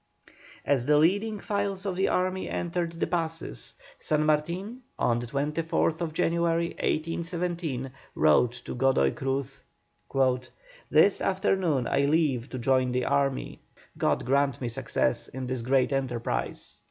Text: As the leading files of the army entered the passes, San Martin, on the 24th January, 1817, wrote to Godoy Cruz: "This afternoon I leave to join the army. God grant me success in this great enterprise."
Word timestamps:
As 0.65 0.87
the 0.87 0.97
leading 0.97 1.39
files 1.39 1.85
of 1.85 1.95
the 1.95 2.07
army 2.07 2.49
entered 2.49 2.93
the 2.93 3.05
passes, 3.05 3.75
San 3.99 4.25
Martin, 4.25 4.81
on 4.97 5.19
the 5.19 5.27
24th 5.27 6.11
January, 6.11 6.69
1817, 6.69 7.91
wrote 8.15 8.53
to 8.65 8.73
Godoy 8.73 9.13
Cruz: 9.13 9.61
"This 10.89 11.21
afternoon 11.21 11.85
I 11.85 12.05
leave 12.05 12.49
to 12.49 12.57
join 12.57 12.91
the 12.93 13.05
army. 13.05 13.59
God 13.95 14.25
grant 14.25 14.59
me 14.59 14.69
success 14.69 15.27
in 15.27 15.45
this 15.45 15.61
great 15.61 15.93
enterprise." 15.93 16.79